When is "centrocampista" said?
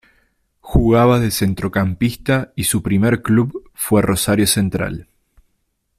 1.29-2.53